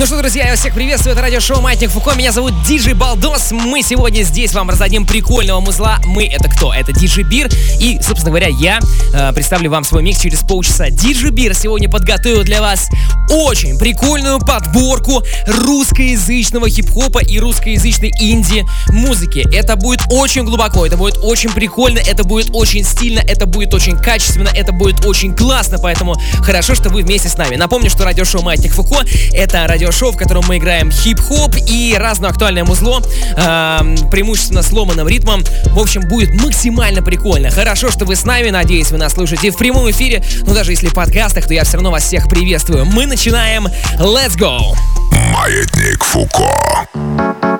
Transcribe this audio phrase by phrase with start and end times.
[0.00, 3.82] Ну что, друзья, я всех приветствую, это радиошоу Маятник Фуко, меня зовут Диджей Балдос, мы
[3.82, 6.72] сегодня здесь вам раздадим прикольного музла, мы это кто?
[6.72, 8.78] Это Диджей Бир, и, собственно говоря, я
[9.12, 10.88] э, представлю вам свой микс через полчаса.
[10.88, 12.88] Диджей Бир сегодня подготовил для вас
[13.28, 19.46] очень прикольную подборку русскоязычного хип-хопа и русскоязычной инди-музыки.
[19.54, 23.98] Это будет очень глубоко, это будет очень прикольно, это будет очень стильно, это будет очень
[23.98, 27.56] качественно, это будет очень классно, поэтому хорошо, что вы вместе с нами.
[27.56, 29.04] Напомню, что радиошоу Маятник Фуко—
[29.34, 33.78] это радио радиошоу, в котором мы играем хип-хоп и разное актуальное музло, э,
[34.10, 35.42] преимущественно сломанным ритмом.
[35.66, 37.50] В общем, будет максимально прикольно.
[37.50, 40.88] Хорошо, что вы с нами, надеюсь, вы нас слушаете в прямом эфире, но даже если
[40.88, 42.84] в подкастах, то я все равно вас всех приветствую.
[42.84, 43.66] Мы начинаем.
[43.98, 44.76] Let's go!
[45.32, 47.59] Маятник Фуко.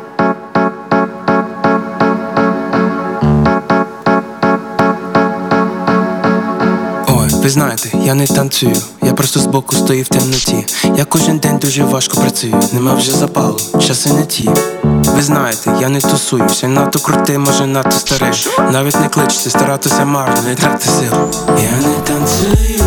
[7.42, 10.66] Ви знаєте, я не танцюю, я просто збоку стою в темноті.
[10.96, 14.50] Я кожен день дуже важко працюю, нема вже запалу, часи не ті.
[14.82, 18.46] Ви знаєте, я не тусуюся, надто крутий, може надто старий.
[18.72, 21.12] Навіть не кличте, старатися марно, не тратити сил.
[21.48, 22.84] Я не танцюю,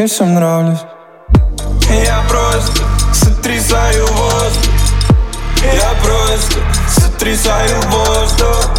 [0.00, 0.78] таким всем нравлюсь
[1.90, 2.82] Я просто
[3.12, 4.72] сотрясаю воздух.
[5.62, 6.58] Я просто
[6.88, 8.70] сотрясаю воздух.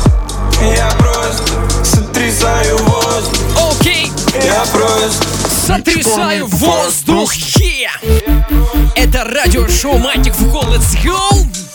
[0.62, 3.40] Я просто сотрясаю воздух.
[3.72, 4.12] Окей,
[4.44, 5.26] Я просто
[5.68, 8.92] сотрясаю воздух, yeah!
[8.96, 11.71] Это радиошоу Маятник Фуко, let's go!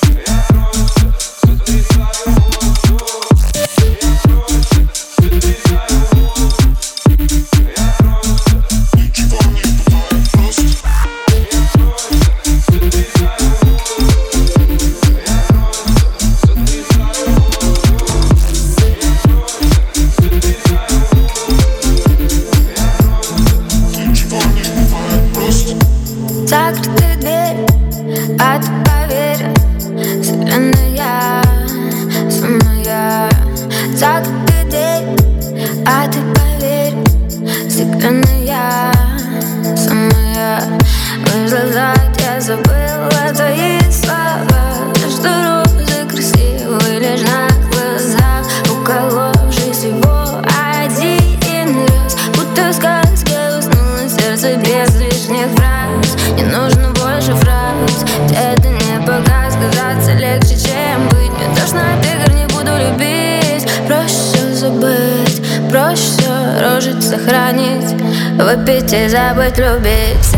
[68.87, 70.36] Выпить и забыть, любить Сердце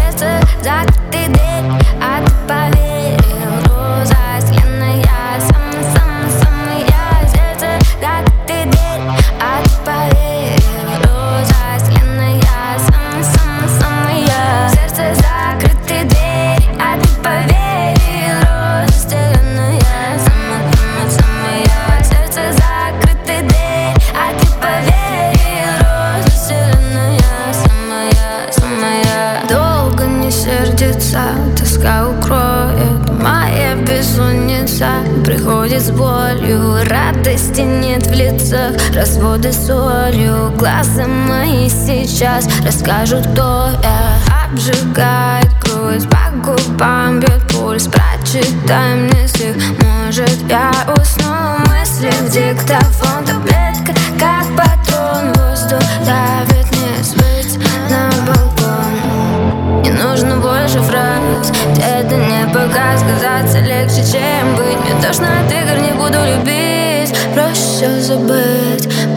[42.18, 44.48] сейчас расскажут, кто я.
[44.50, 53.24] Обжигает грудь, по губам бьет пульс Прочитай мне стих, может я усну Мысли в диктофон,
[53.24, 59.82] таблетка, как патрон Воздух давит, не сбыть на балкон.
[59.82, 64.80] Не нужно больше фраз Это не пока сказаться легче, чем быть.
[64.80, 68.67] Мне тошно от игр, не буду любить Проще забыть,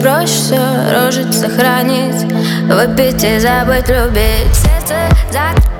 [0.02, 0.58] проще
[0.92, 2.22] рожить, сохранить
[2.68, 4.54] Выпить и забыть, любить.
[4.54, 4.96] Сердце
[5.30, 5.71] закрытый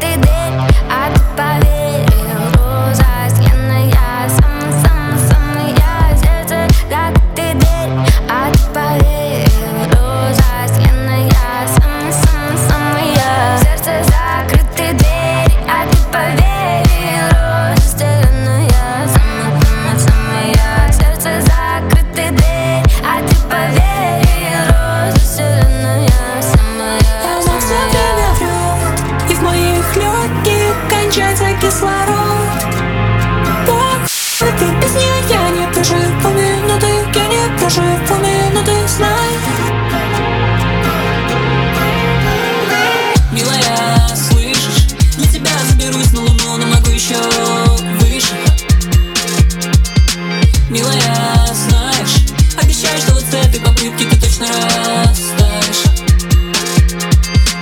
[53.42, 55.84] этой попытки ты точно растаешь.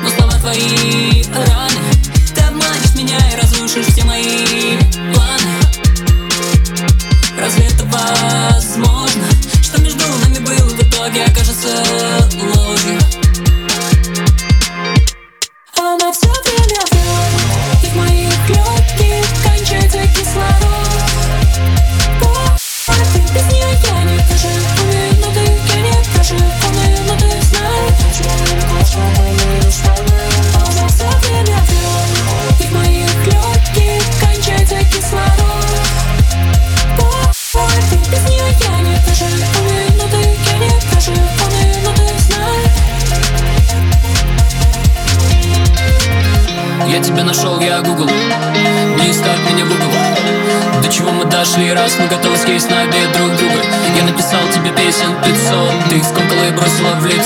[0.03, 1.10] Но слова твои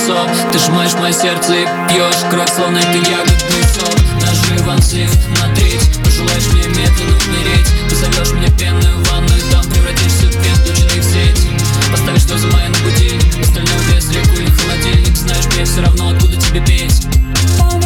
[0.05, 3.95] в лицо Ты сжимаешь мое сердце и пьешь кровь, словно это ягодный сок.
[4.21, 7.67] Нажив слив на треть Пожелаешь мне медленно умереть.
[7.89, 11.49] Позовешь меня в пенную ванную Там превратишься в пентучный в сеть
[11.91, 15.17] Поставишь то за мои на будильник Остальное без реку или холодильник.
[15.17, 17.07] Знаешь, мне все равно откуда тебе петь.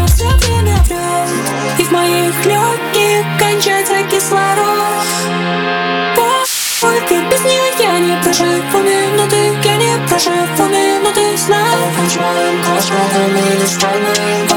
[0.09, 4.68] Все время врет легких кончается кислород
[12.89, 14.48] smoke and it is burning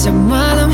[0.00, 0.72] Оказались обманом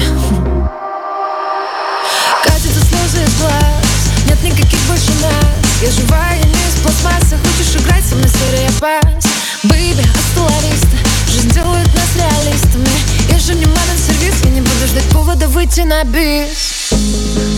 [2.44, 4.12] Катятся слезы из глаз.
[4.26, 5.82] Нет никаких больше нас.
[5.82, 9.24] Я живая, не из пластмассы Хочешь играть со мной, серия пас.
[9.64, 10.96] Бэйби, остолариста
[11.28, 12.88] Жизнь делает нас реалистами.
[13.30, 16.92] Я же не мадам сервис Я не буду ждать повода выйти на бис.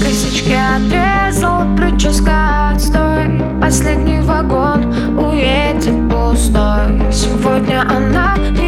[0.03, 3.43] Косички отрезал, прическа отстой.
[3.61, 7.13] Последний вагон уедет пустой.
[7.13, 8.68] Сегодня она не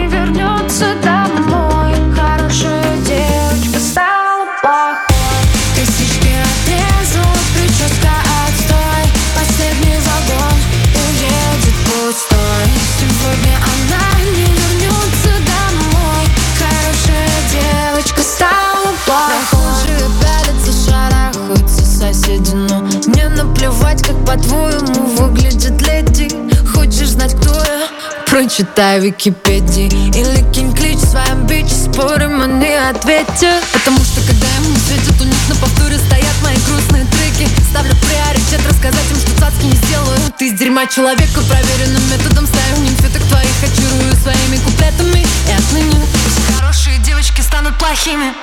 [28.61, 29.89] Прочитай в Википедии.
[30.13, 35.49] Или кинь клич своим бич Спорим, они ответят Потому что когда ему светит у них
[35.49, 37.49] на повторе Стоят мои грустные треки.
[37.71, 40.19] Ставлю приоритет рассказать им, что цацки не сделаю.
[40.39, 45.25] Ты из дерьма человека проверенным методом Ставлю нимфеток твоих, очарую своими куплетами.
[45.49, 48.35] И отныне пусть хорошие девочки станут плохими.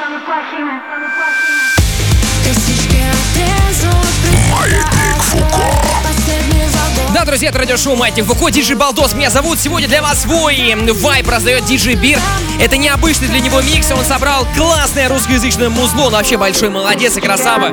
[2.43, 4.01] Косички отрезал,
[4.49, 4.96] Маятник Фуко.
[7.17, 9.57] Да, друзья, это радиошоу Маятник Фуко, диджей Балдос меня зовут.
[9.57, 12.19] Сегодня для вас свой вайп раздает диджей Бир.
[12.61, 17.19] Это необычный для него микс, он собрал классное русскоязычное музло, он вообще большой молодец и
[17.19, 17.71] красава.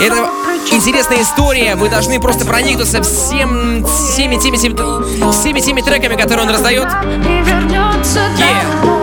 [0.00, 0.30] Это
[0.72, 6.88] интересная история, вы должны просто проникнуться всем, всеми, теми, всеми теми треками, которые он раздает.
[8.38, 8.95] Yeah.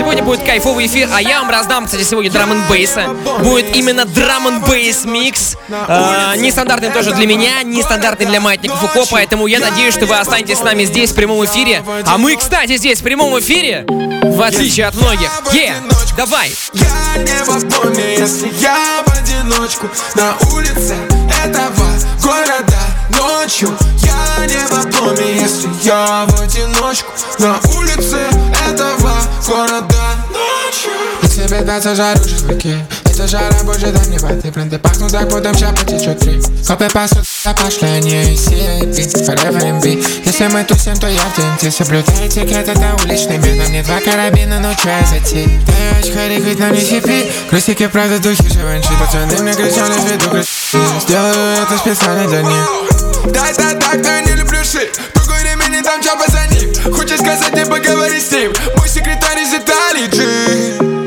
[0.00, 3.14] Сегодня будет кайфовый эфир, а я вам раздам, кстати, сегодня драм н бейса.
[3.40, 5.58] Будет именно драм н бейс микс.
[5.68, 10.56] Э, нестандартный тоже для меня, нестандартный для маятника Фуко, поэтому я надеюсь, что вы останетесь
[10.56, 11.84] с нами здесь в прямом эфире.
[12.06, 15.30] А мы, кстати, здесь в прямом эфире, в отличие от многих.
[15.52, 15.74] Е,
[16.16, 16.50] давай!
[16.72, 20.96] Я не в если я в одиночку На улице
[21.44, 21.86] этого
[22.22, 22.79] города
[23.20, 23.68] ночью.
[23.98, 27.12] Я не в доме, если я в одиночку.
[27.38, 28.18] На улице
[28.66, 29.12] этого
[29.46, 30.92] города ночью.
[31.22, 32.74] И тебе даться жару шашлыки
[33.04, 37.24] Эта жара больше дай мне воды Прям пахнут так, потом ща потечет три Копы пасут,
[37.44, 39.02] а пошли они сети.
[39.26, 41.70] Forever in B Если мы тусим, то я в тенте.
[41.70, 46.58] Соблюдаю этикет, это уличный мир На мне два карабина, но я зайти Ты хари, хоть
[46.58, 47.30] нам не сипи.
[47.50, 53.09] Крысики, правда, духи живанши Пацаны мне кричали в виду красиво Сделаю это специально для них
[53.26, 56.94] Дай, дай, так, я не люблю шик Другой ремень, там чапа за ним.
[56.94, 58.52] Хочешь сказать, не поговори с ним.
[58.76, 61.00] Мой секретарь из Италии, Джи.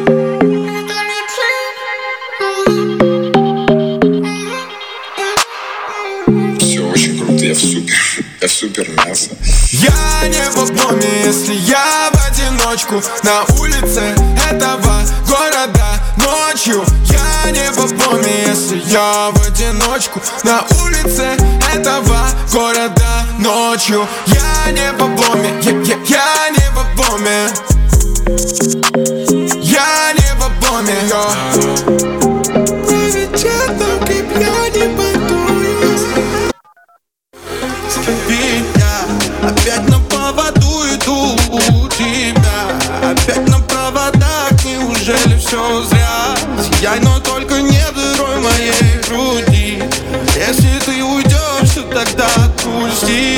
[6.59, 7.95] Все очень круто, я в супер.
[8.41, 9.29] Я в супер мясо.
[9.71, 13.01] Я не в доме, если я в одиночку.
[13.23, 14.15] На улице
[14.49, 16.83] этого города ночью
[17.75, 20.21] В доме, если я в одиночку.
[20.43, 21.37] На улице
[21.73, 24.07] этого города ночью.
[24.27, 27.49] Я не в доме, я, я, я не в доме
[34.41, 35.53] Я не пойду
[38.27, 38.93] меня
[39.41, 43.11] Опять на поводу у тебя.
[43.11, 46.35] Опять на проводах, неужели все зря?
[46.61, 47.19] Сияй, но
[52.93, 53.32] honesty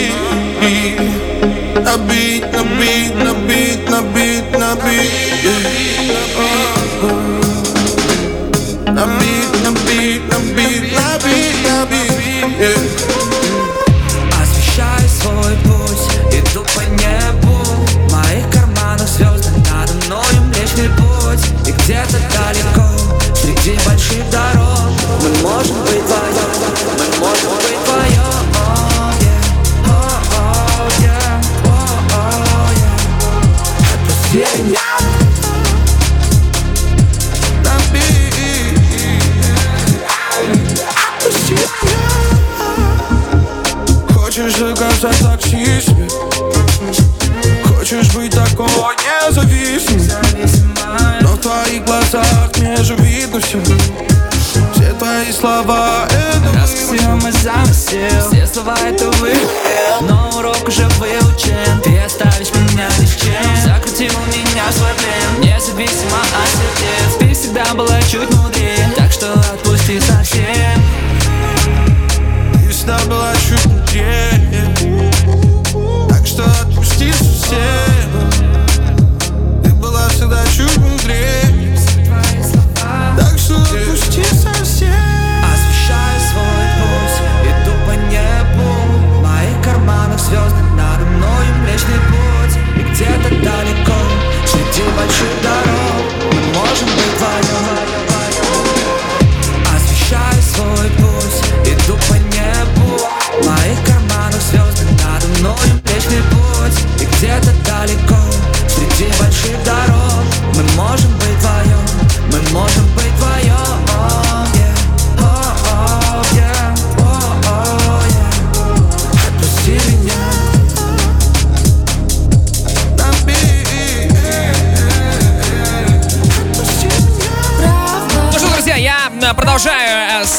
[45.05, 46.07] заказать такси себе
[47.63, 48.67] Хочешь быть такой
[49.29, 50.73] независимым
[51.21, 53.61] Но в твоих глазах мне же видно все
[54.73, 61.81] Все твои слова это Раскусил мой замысел Все слова это выход Но урок уже выучен.
[61.83, 63.33] Ты оставишь меня ни с чем.
[63.63, 65.41] Закрутил меня в свой плен.
[65.41, 67.17] Независимо от сердец.
[67.19, 68.89] Ты всегда была чуть мудрее.
[68.95, 70.83] Так что отпусти совсем.
[72.53, 73.24] Ты всегда была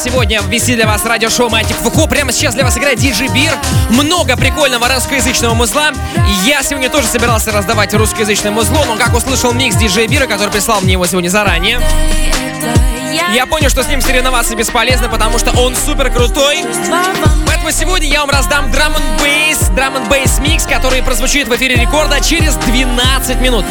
[0.07, 2.07] сегодня вести для вас радиошоу Матик Фуко.
[2.07, 3.51] Прямо сейчас для вас играет Диджи Бир.
[3.89, 5.91] Много прикольного русскоязычного музла.
[6.45, 10.79] Я сегодня тоже собирался раздавать русскоязычное музло, но как услышал микс Диджей Бира, который прислал
[10.79, 11.81] мне его сегодня заранее,
[13.33, 16.63] я понял, что с ним соревноваться бесполезно, потому что он супер крутой.
[17.45, 22.21] Поэтому сегодня я вам раздам драм бейс, драм бейс микс, который прозвучит в эфире рекорда
[22.21, 23.65] через 12 минут.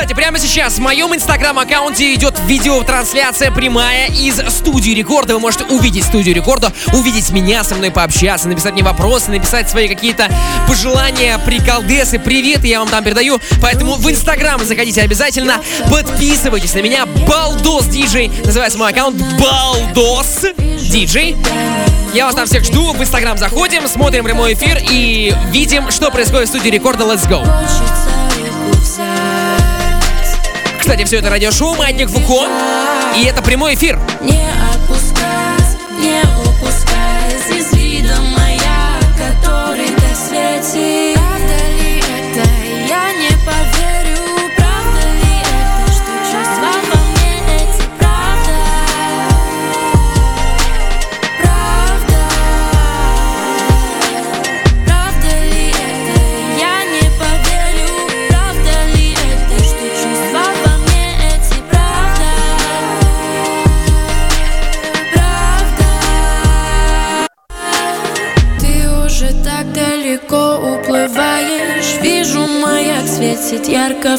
[0.00, 5.34] Кстати, прямо сейчас в моем инстаграм-аккаунте идет видеотрансляция прямая из студии рекорда.
[5.34, 9.88] Вы можете увидеть студию рекорда, увидеть меня, со мной пообщаться, написать мне вопросы, написать свои
[9.88, 10.30] какие-то
[10.66, 13.38] пожелания, приколдесы, приветы я вам там передаю.
[13.60, 15.60] Поэтому в инстаграм заходите обязательно,
[15.90, 17.04] подписывайтесь на меня.
[17.04, 20.46] Балдос Диджей, называется мой аккаунт Балдос
[20.80, 21.36] Диджей.
[22.14, 26.48] Я вас там всех жду, в инстаграм заходим, смотрим прямой эфир и видим, что происходит
[26.48, 27.04] в студии рекорда.
[27.04, 27.46] Let's go!
[30.90, 32.48] Кстати, все это радиошоу Маятник Фуко.
[33.16, 33.96] И это прямой эфир.
[73.70, 74.14] iar că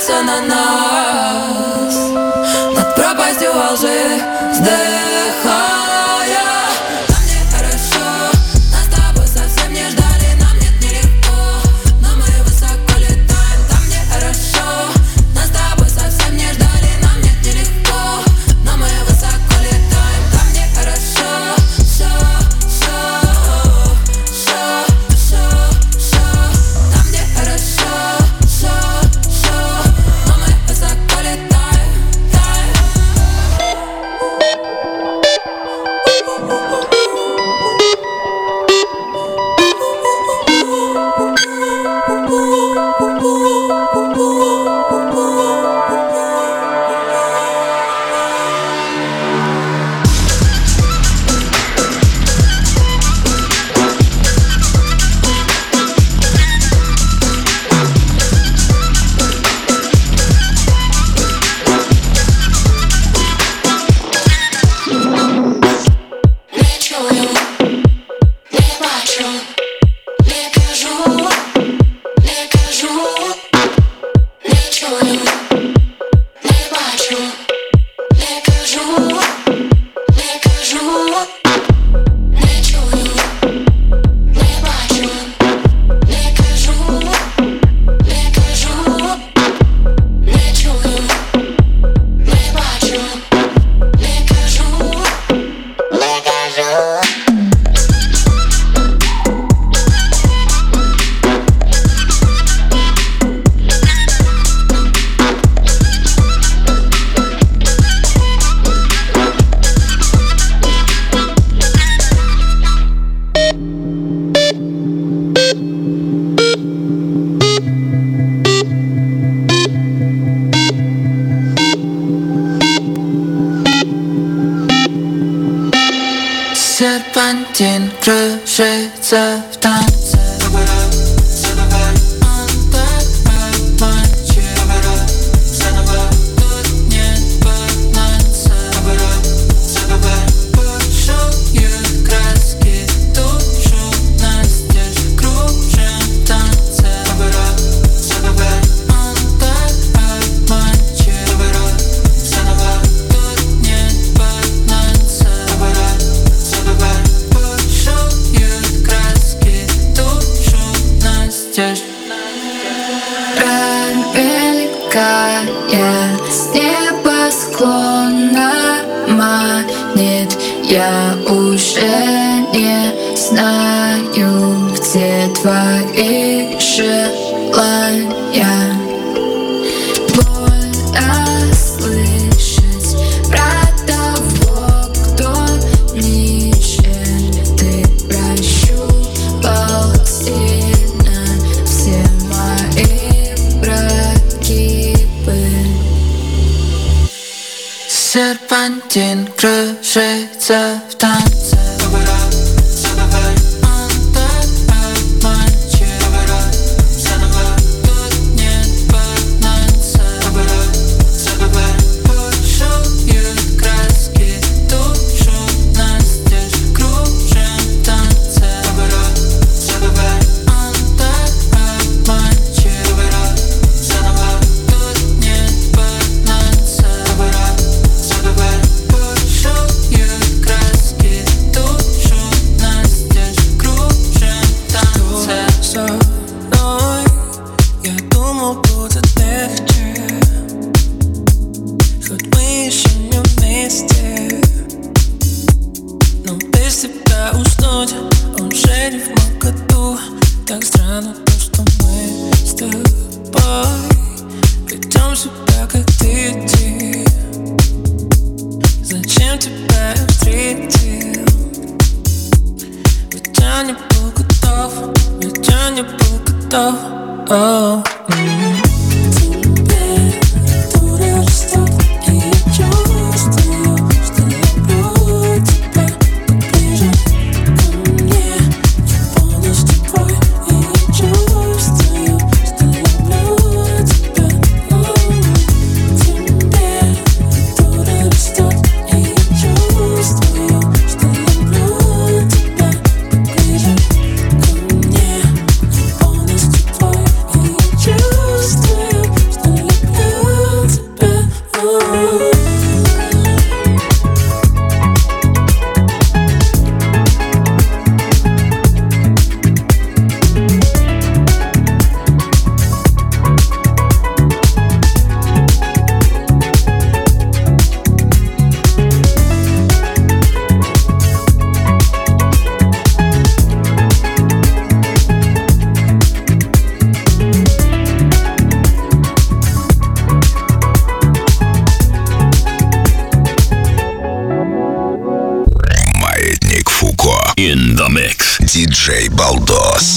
[0.00, 0.99] to the know.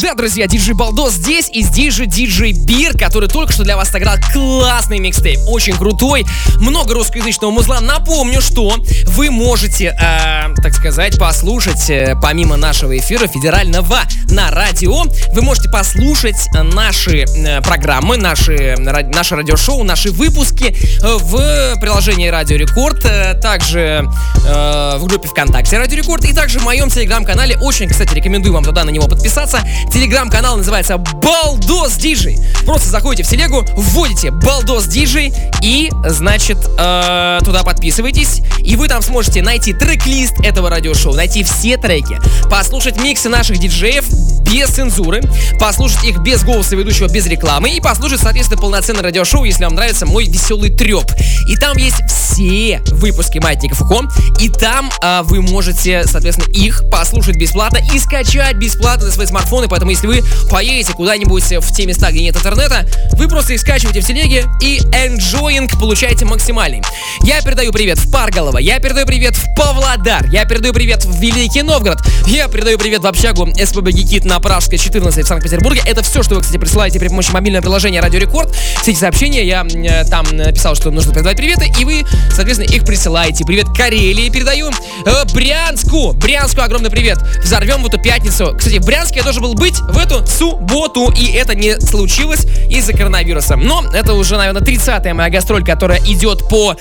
[0.03, 3.89] Да, друзья, диджей Балдос здесь, и здесь же диджей Бир, который только что для вас
[3.89, 6.25] сыграл классный микстейп, очень крутой,
[6.59, 7.79] много русскоязычного музла.
[7.79, 8.75] Напомню, что
[9.07, 15.69] вы можете э, так сказать, послушать, э, помимо нашего эфира федерального на радио, вы можете
[15.69, 22.57] послушать наши э, программы, наши, э, ра- наше радиошоу, наши выпуски э, в приложении Радио
[22.57, 24.05] Рекорд, э, также
[24.45, 27.57] э, в группе ВКонтакте Радио Рекорд и также в моем телеграм-канале.
[27.61, 29.61] Очень, кстати, рекомендую вам туда на него подписаться.
[29.93, 32.39] Телеграм-канал называется Балдос Диджей.
[32.65, 38.41] Просто заходите в телегу, вводите Балдос Диджей и, значит, э, туда подписывайтесь.
[38.57, 42.17] И вы там сможете найти трек-лист этого радиошоу, найти все треки,
[42.49, 44.05] послушать миксы наших диджеев
[44.41, 45.21] без цензуры,
[45.59, 50.05] послушать их без голоса ведущего, без рекламы и послушать, соответственно, полноценное радиошоу, если вам нравится
[50.05, 51.11] мой веселый треп.
[51.47, 54.07] И там есть все выпуски Маятника Фуко,
[54.39, 59.67] и там а, вы можете, соответственно, их послушать бесплатно и скачать бесплатно на свои смартфоны,
[59.67, 64.01] поэтому если вы поедете куда-нибудь в те места, где нет интернета, вы просто их скачиваете
[64.01, 66.81] в телеге и enjoying получаете максимальный.
[67.23, 71.61] Я передаю привет в Парголово, я передаю привет в Павлодар, я передаю привет в Великий
[71.61, 75.81] Новгород, я передаю привет в общагу СПБ Гикит на Пражской 14 в Санкт-Петербурге.
[75.85, 78.55] Это все, что вы, кстати, присылаете при помощи мобильного приложения Радио Рекорд.
[78.81, 82.85] Все эти сообщения я э, там написал, что нужно передавать приветы, и вы, соответственно, их
[82.85, 83.45] присылаете.
[83.45, 84.71] Привет Карелии передаю,
[85.05, 87.19] э, Брянску, Брянску огромный привет.
[87.43, 88.55] Взорвем в эту пятницу.
[88.57, 92.93] Кстати, в Брянске я должен был быть в эту субботу, и это не случилось из-за
[92.93, 93.55] коронавируса.
[93.55, 96.75] Но это уже, наверное, 30-я моя гастроль, которая идет по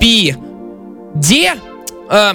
[0.00, 0.36] Пи...
[1.14, 1.54] Де?
[2.10, 2.34] Э,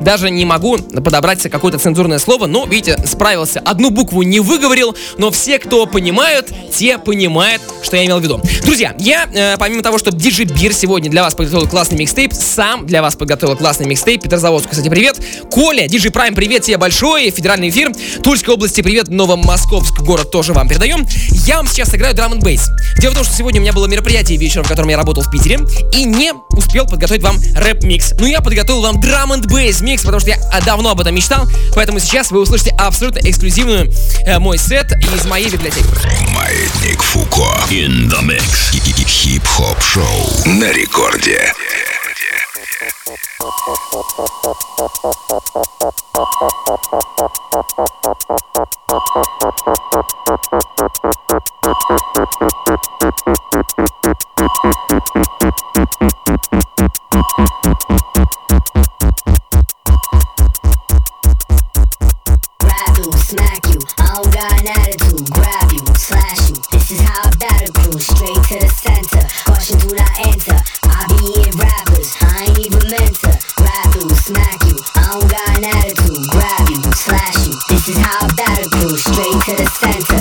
[0.00, 3.60] даже не могу подобрать какое-то цензурное слово, но, видите, справился.
[3.60, 8.40] Одну букву не выговорил, но все, кто понимают, те понимают, что я имел в виду.
[8.64, 12.86] Друзья, я, э, помимо того, что Диджи Бир сегодня для вас подготовил классный микстейп, сам
[12.86, 14.22] для вас подготовил классный микстейп.
[14.22, 15.20] Петрозаводску, кстати, привет.
[15.50, 17.30] Коля, Диджи Прайм, привет тебе большой.
[17.30, 17.92] Федеральный эфир.
[18.22, 19.08] Тульской области, привет.
[19.08, 21.06] Новомосковск, город тоже вам передаем.
[21.46, 22.70] Я вам сейчас сыграю драм н бейс.
[22.98, 25.30] Дело в том, что сегодня у меня было мероприятие вечером, в котором я работал в
[25.30, 25.60] Питере,
[25.94, 28.14] и не успел подготовить вам рэп-микс.
[28.18, 31.50] Но я подготовил вам drum n bass микс, потому что я давно об этом мечтал.
[31.74, 33.92] Поэтому сейчас вы услышите абсолютно эксклюзивную
[34.24, 35.86] э, мой сет из моей библиотеки.
[36.32, 37.42] Маятник Фуко.
[37.70, 38.70] In the mix.
[39.06, 41.52] Хип-хоп шоу на рекорде.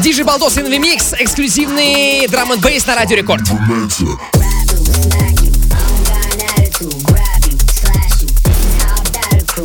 [0.02, 3.44] Диджей Балдос in the mix, эксклюзивный drum n bass на Радио Рекорд.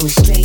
[0.05, 0.44] Grab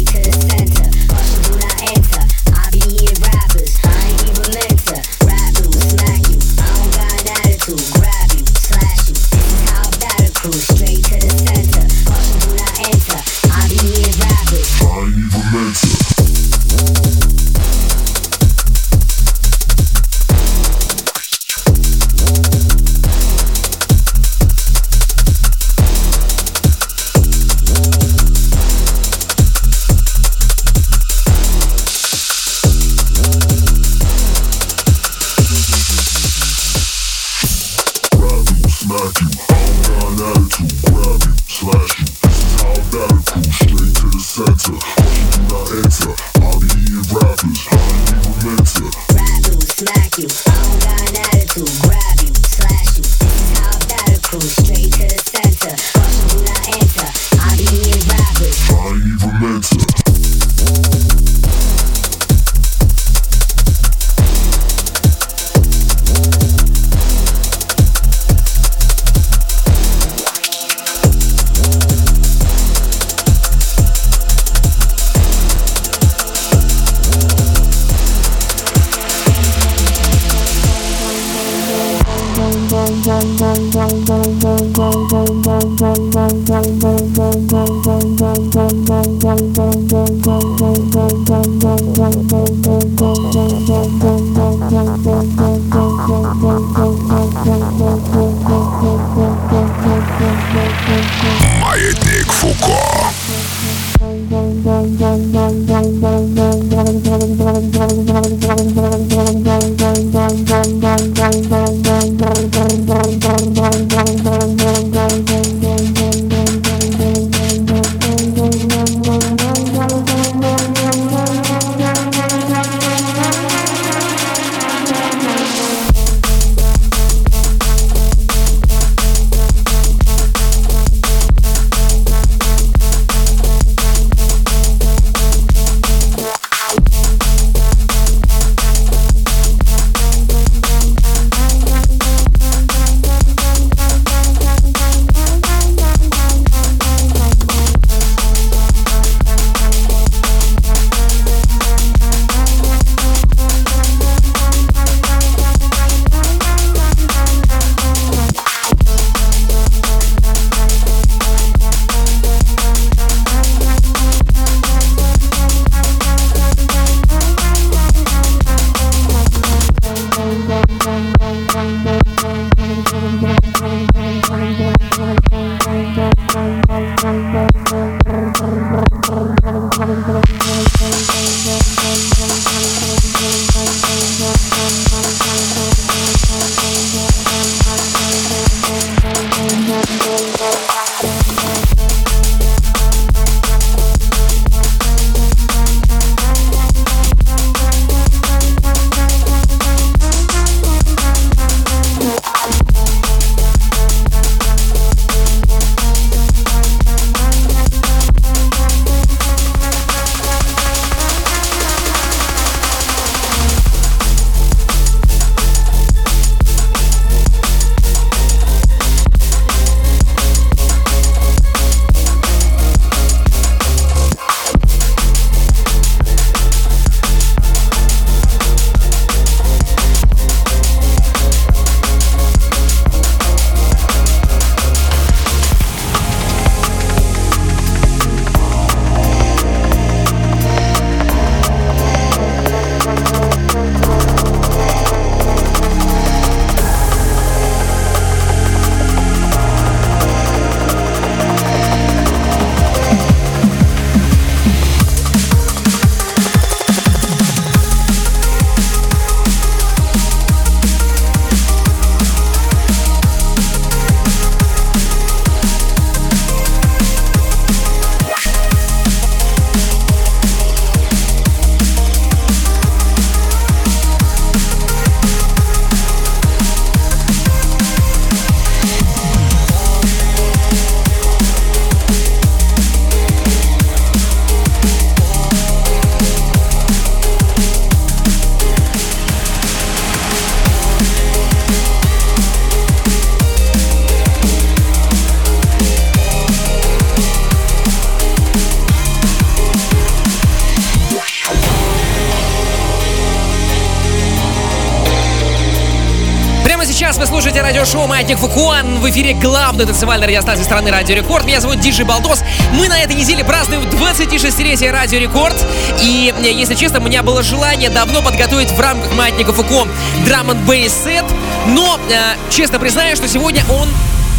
[307.89, 308.79] «Маятник Фуко».
[308.79, 311.25] В эфире главной танцевальной радиостанции страны «Радио Рекорд».
[311.25, 312.23] Меня зовут Диджей Балдос.
[312.53, 315.35] Мы на этой неделе празднуем 26-летие «Радио Рекорд».
[315.81, 319.67] И, э, если честно, у меня было желание давно подготовить в рамках «Маятника Фуко»
[320.05, 320.37] drum n
[320.69, 321.03] сет.
[321.47, 323.67] Но, э, честно признаю, что сегодня он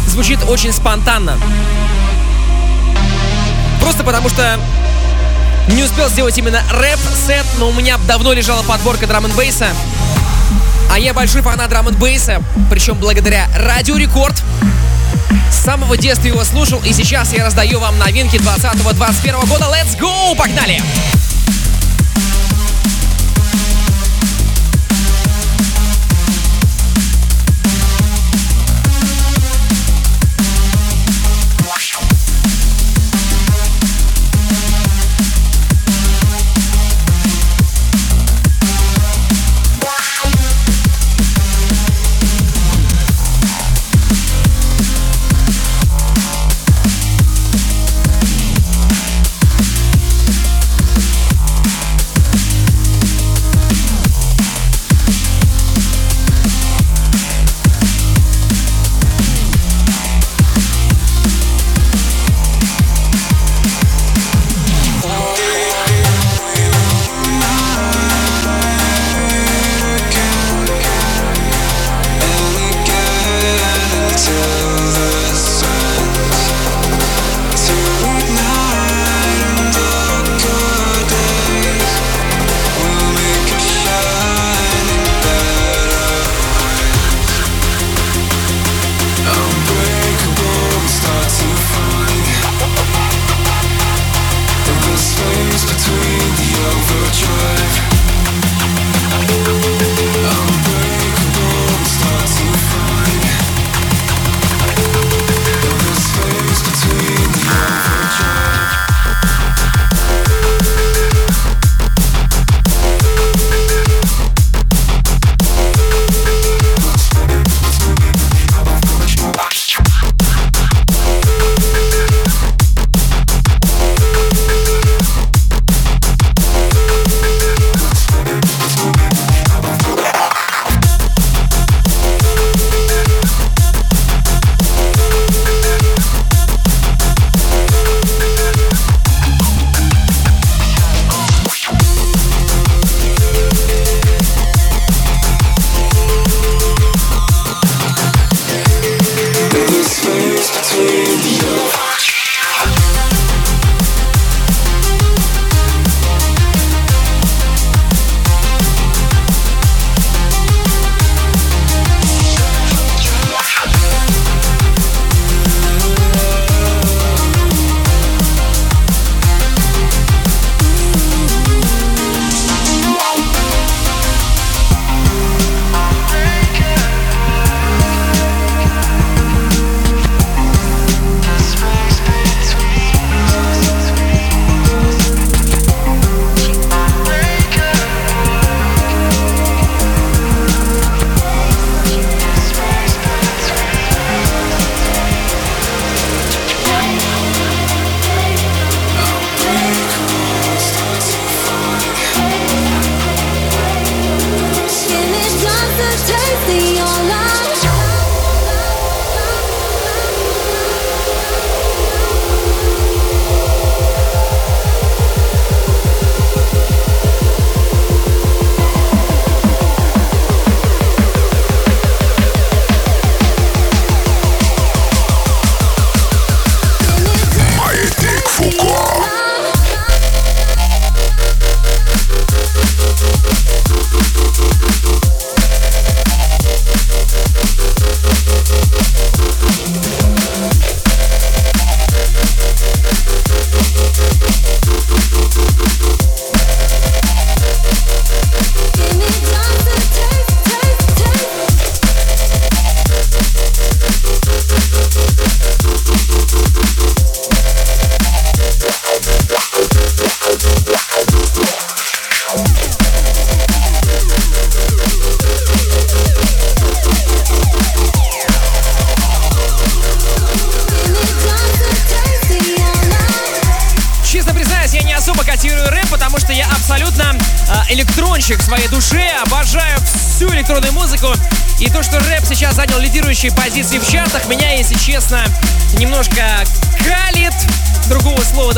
[0.05, 1.39] звучит очень спонтанно.
[3.79, 4.59] Просто потому что
[5.69, 9.67] не успел сделать именно рэп-сет, но у меня давно лежала подборка drum n bass -а
[10.91, 14.35] а я большой фанат драм н бейса, причем благодаря Радио Рекорд.
[15.49, 19.65] С самого детства его слушал, и сейчас я раздаю вам новинки 20-21 года.
[19.65, 20.35] Let's go!
[20.35, 20.81] Погнали!
[20.81, 21.10] Погнали!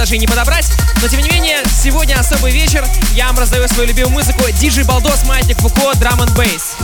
[0.04, 0.70] Даже и не подобрать.
[1.02, 2.86] Но, тем не менее, сегодня особый вечер.
[3.14, 4.44] Я вам раздаю свою любимую музыку.
[4.60, 6.76] Диджей Балдос, Маятник Фуко, Драм н Бейс.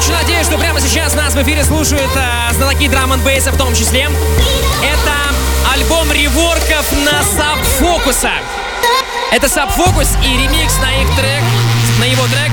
[0.00, 3.74] Очень надеюсь, что прямо сейчас нас в эфире слушают э, знатоки drum n в том
[3.74, 4.08] числе.
[4.82, 8.30] Это альбом реворков на Sub Focus -а.
[9.30, 11.42] Это Sub Focus и ремикс на их трек,
[11.98, 12.50] на его трек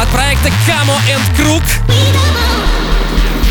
[0.00, 2.33] от проекта Camo and Krooked.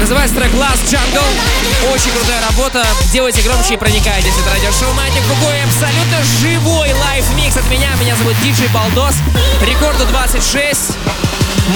[0.03, 1.93] Называется трек Last Jungle.
[1.93, 2.85] Очень крутая работа.
[3.13, 4.33] Делайте громче и проникайтесь.
[4.37, 7.95] Это радиошоу Маятник Фуко и абсолютно живой live -микс от меня.
[8.01, 9.15] Меня зовут Диджей Балдос.
[9.61, 10.97] Рекорду 26.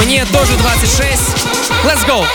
[0.03, 1.21] Мне тоже 26.
[1.85, 2.25] Let's go!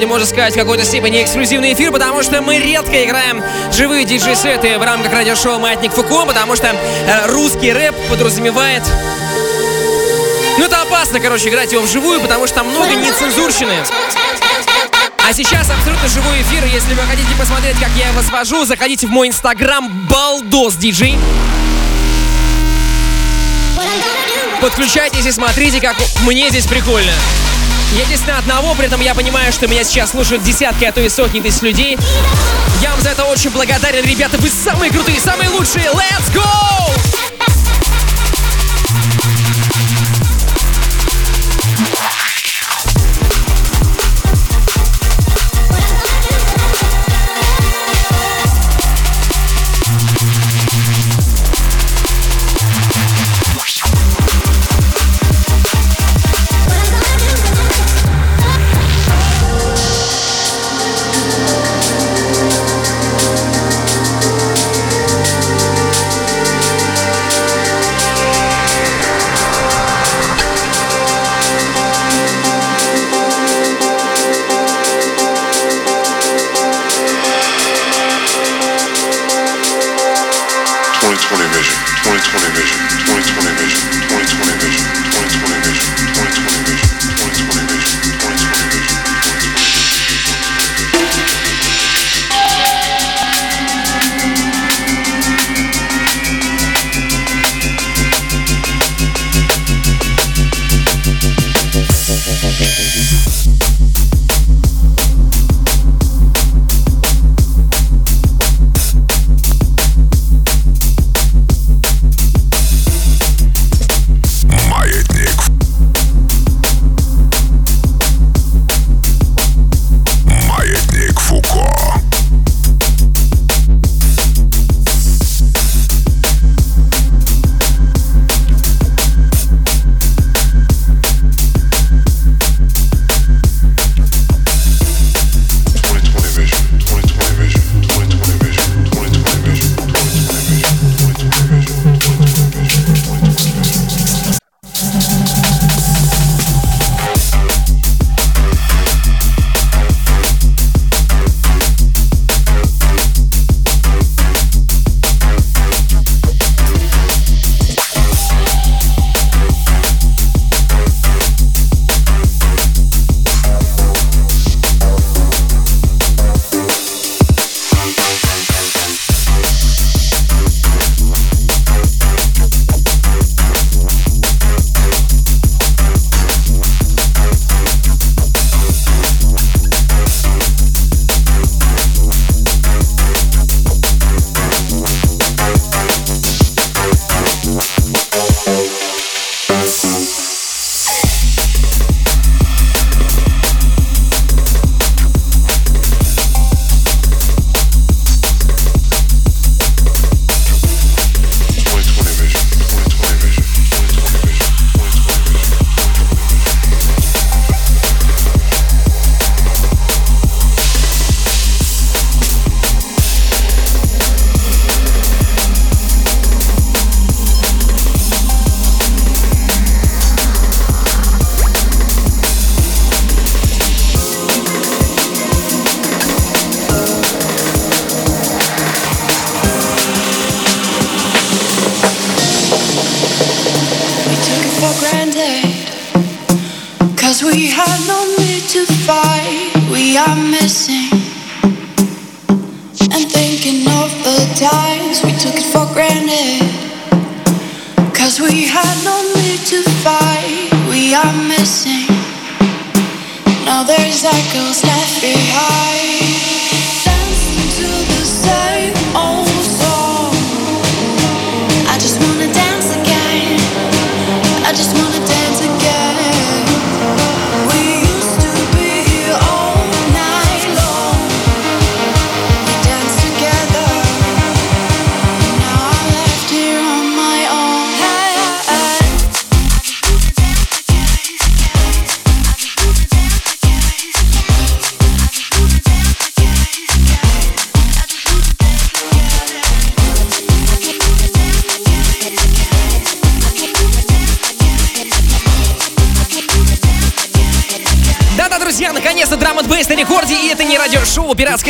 [0.00, 4.78] Сегодня, можно сказать, в какой-то степени эксклюзивный эфир, потому что мы редко играем живые диджей-сеты
[4.78, 8.82] в рамках радиошоу «Маятник Фуко», потому что э, русский рэп подразумевает...
[10.56, 13.74] Ну, это опасно, короче, играть его вживую, потому что там много нецензурщины.
[15.28, 16.64] А сейчас абсолютно живой эфир.
[16.64, 21.18] Если вы хотите посмотреть, как я его свожу, заходите в мой инстаграм балдос диджей.
[24.62, 27.12] Подключайтесь и смотрите, как мне здесь прикольно.
[27.96, 31.00] Я здесь на одного, при этом я понимаю, что меня сейчас слушают десятки, а то
[31.00, 31.98] и сотни тысяч людей.
[32.80, 34.38] Я вам за это очень благодарен, ребята.
[34.38, 35.86] Вы самые крутые, самые лучшие.
[35.86, 37.29] Let's go!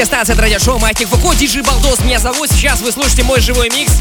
[0.01, 3.69] Пиратская станция, это радиошоу Маятник Фуко, диджей Балдос меня зовут, сейчас вы слушаете мой живой
[3.71, 3.93] микс.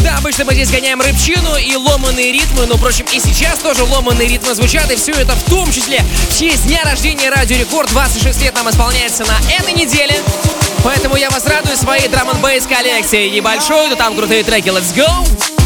[0.00, 4.28] Да, обычно мы здесь гоняем рыбчину и ломаные ритмы, но, впрочем, и сейчас тоже ломаные
[4.28, 7.88] ритмы звучат, и все это в том числе в честь дня рождения Радио Рекорд.
[7.90, 10.20] 26 лет нам исполняется на этой неделе.
[10.84, 13.30] Поэтому я вас радую своей драм н коллекцией.
[13.30, 14.68] Небольшой, но там крутые треки.
[14.68, 15.57] Let's go!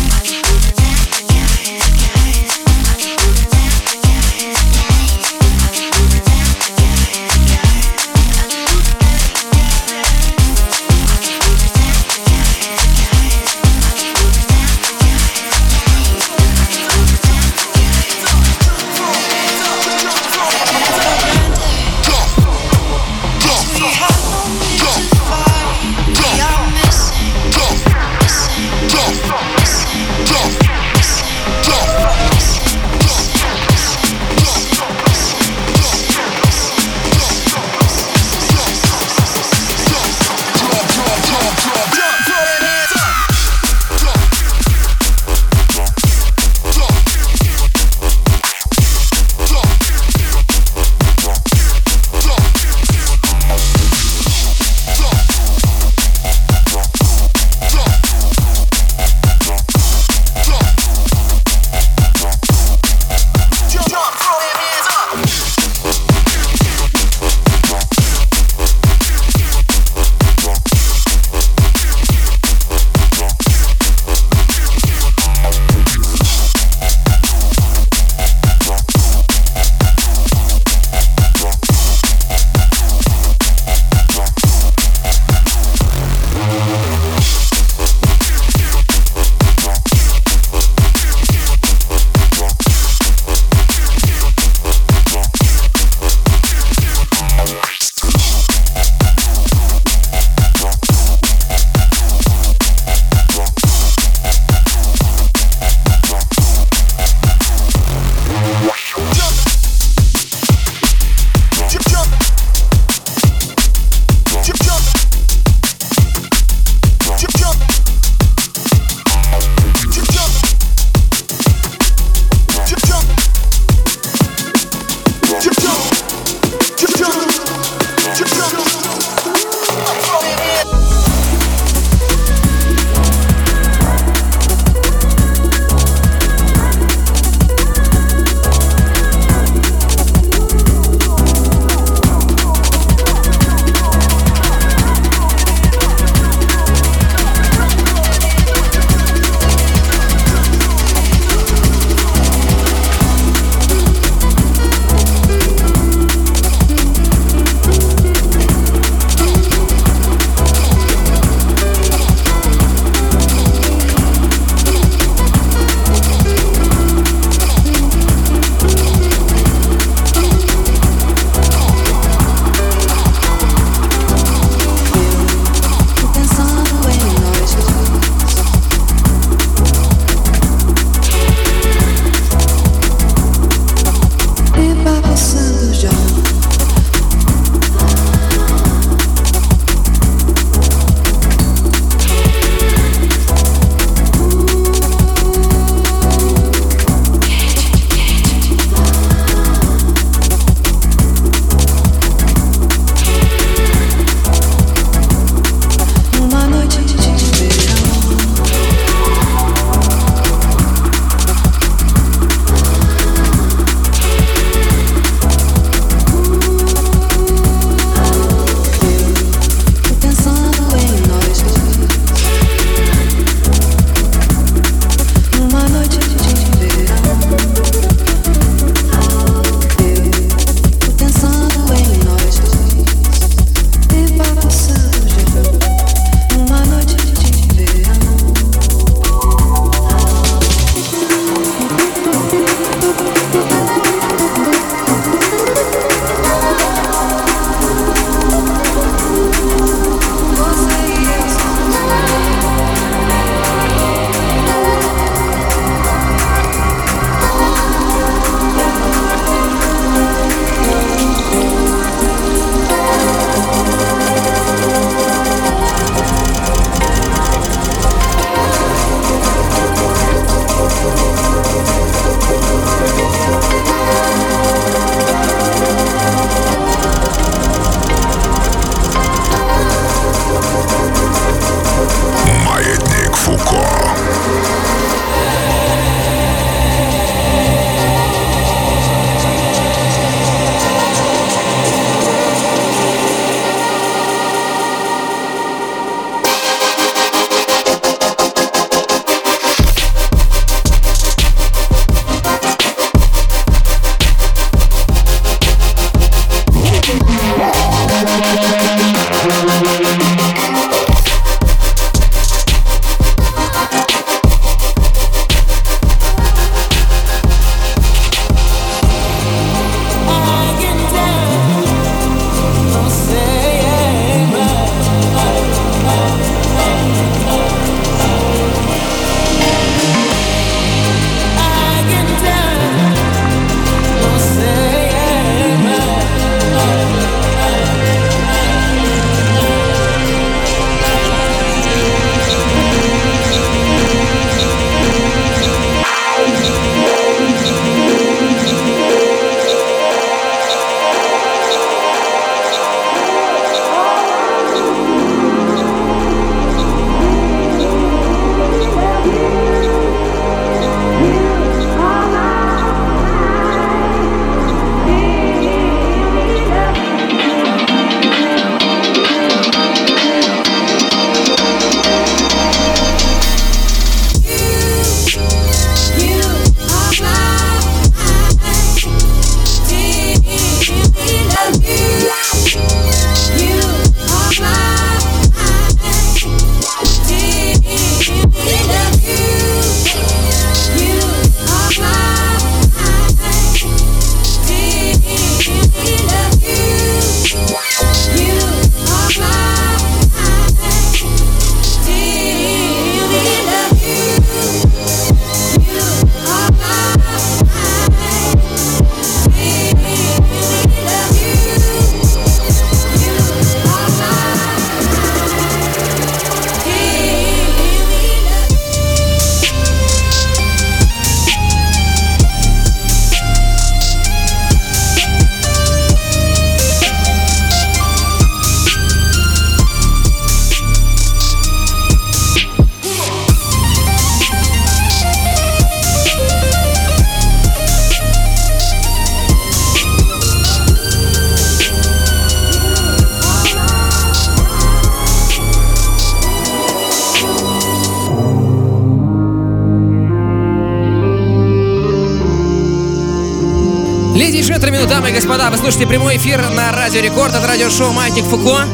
[455.33, 458.67] Господа, вы слушаете прямой эфир на Радио Рекорд от радиошоу «Маятник Фуко».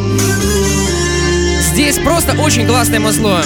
[1.60, 3.40] Здесь просто очень классное музло.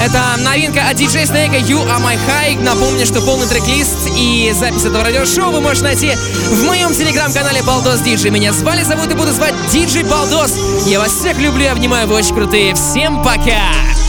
[0.00, 2.60] Это новинка от DJ Snake You Are My High.
[2.64, 6.10] Напомню, что полный трек-лист и запись этого радиошоу вы можете найти
[6.50, 8.30] в моем телеграм-канале Балдос Диджи.
[8.30, 10.56] Меня звали, зовут и буду звать Диджей Балдос.
[10.86, 12.74] Я вас всех люблю и обнимаю, вы очень крутые.
[12.74, 13.99] Всем пока!